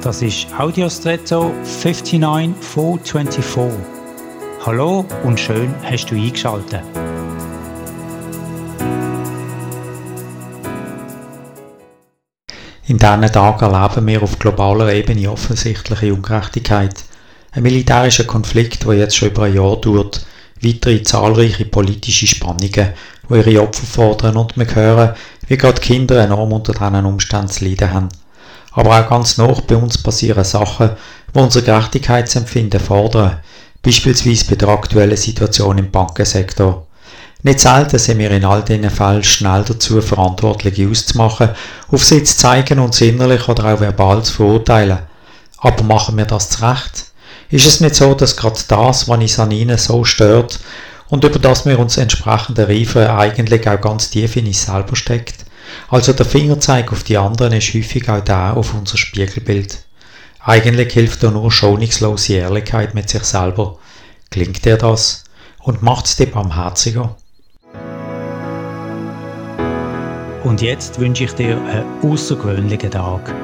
Das 0.00 0.22
ist 0.22 0.46
Audiostretto 0.56 1.52
59424. 1.64 3.80
Hallo 4.64 5.04
und 5.24 5.40
schön 5.40 5.74
hast 5.82 6.06
du 6.06 6.14
eingeschaltet. 6.14 6.82
In 12.86 12.98
diesen 12.98 13.32
Tagen 13.32 13.74
erleben 13.74 14.06
wir 14.06 14.22
auf 14.22 14.38
globaler 14.38 14.94
Ebene 14.94 15.32
offensichtliche 15.32 16.14
Ungerechtigkeit. 16.14 16.94
Ein 17.50 17.64
militärischer 17.64 18.24
Konflikt, 18.24 18.84
der 18.84 18.94
jetzt 18.94 19.16
schon 19.16 19.30
über 19.30 19.42
ein 19.42 19.54
Jahr 19.54 19.80
dauert, 19.80 20.24
weitere 20.62 21.02
zahlreiche 21.02 21.64
politische 21.64 22.28
Spannungen, 22.28 22.70
die 22.70 23.34
ihre 23.34 23.62
Opfer 23.62 23.86
fordern 23.86 24.36
und 24.36 24.56
wir 24.56 24.72
hören, 24.72 25.16
wie 25.48 25.56
gerade 25.56 25.80
Kinder 25.80 26.22
enorm 26.22 26.52
unter 26.52 26.72
diesen 26.72 27.04
Umständen 27.04 27.48
zu 27.48 27.64
leiden 27.64 27.92
haben. 27.92 28.08
Aber 28.78 28.96
auch 28.96 29.08
ganz 29.08 29.38
nach 29.38 29.60
bei 29.62 29.74
uns 29.74 29.98
passieren 29.98 30.44
Sachen, 30.44 30.90
die 31.34 31.38
unser 31.40 31.62
Gerechtigkeitsempfinden 31.62 32.78
fordern, 32.78 33.40
beispielsweise 33.82 34.44
bei 34.48 34.54
der 34.54 34.68
aktuellen 34.68 35.16
Situation 35.16 35.78
im 35.78 35.90
Bankensektor. 35.90 36.86
Nicht 37.42 37.58
selten 37.58 37.98
sind 37.98 38.18
wir 38.20 38.30
in 38.30 38.44
all 38.44 38.62
diesen 38.62 38.88
Fällen 38.88 39.24
schnell 39.24 39.64
dazu, 39.64 40.00
Verantwortliche 40.00 40.88
auszumachen, 40.88 41.50
auf 41.90 42.04
sie 42.04 42.22
zu 42.22 42.36
zeigen 42.36 42.78
und 42.78 42.94
sie 42.94 43.08
innerlich 43.08 43.48
oder 43.48 43.64
auch 43.64 43.80
verbal 43.80 44.22
zu 44.22 44.34
verurteilen. 44.34 45.00
Aber 45.56 45.82
machen 45.82 46.16
wir 46.16 46.26
das 46.26 46.50
zu 46.50 46.64
Recht? 46.64 47.06
Ist 47.50 47.66
es 47.66 47.80
nicht 47.80 47.96
so, 47.96 48.14
dass 48.14 48.36
gerade 48.36 48.60
das, 48.68 49.08
was 49.08 49.18
uns 49.18 49.40
an 49.40 49.50
ihnen 49.50 49.76
so 49.76 50.04
stört 50.04 50.60
und 51.08 51.24
über 51.24 51.40
das 51.40 51.66
wir 51.66 51.80
uns 51.80 51.96
entsprechend 51.96 52.60
reifen, 52.60 53.08
eigentlich 53.08 53.68
auch 53.68 53.80
ganz 53.80 54.10
tief 54.10 54.36
in 54.36 54.46
uns 54.46 54.66
selber 54.66 54.94
steckt? 54.94 55.37
Also 55.88 56.12
der 56.12 56.26
Fingerzeig 56.26 56.92
auf 56.92 57.02
die 57.02 57.16
anderen 57.16 57.52
ist 57.52 57.72
häufig 57.74 58.08
auch 58.08 58.20
der 58.20 58.56
auf 58.56 58.74
unser 58.74 58.96
Spiegelbild. 58.96 59.84
Eigentlich 60.40 60.92
hilft 60.92 61.22
da 61.22 61.30
nur 61.30 61.50
schonungslose 61.50 62.34
Ehrlichkeit 62.34 62.94
mit 62.94 63.08
sich 63.10 63.24
selber. 63.24 63.78
Klingt 64.30 64.64
dir 64.64 64.76
das? 64.76 65.24
Und 65.60 65.82
macht's 65.82 66.16
dir 66.16 66.26
barmherziger? 66.26 67.16
Und 70.44 70.62
jetzt 70.62 70.98
wünsche 70.98 71.24
ich 71.24 71.32
dir 71.32 71.60
einen 71.60 71.84
außergewöhnlichen 72.02 72.90
Tag. 72.90 73.34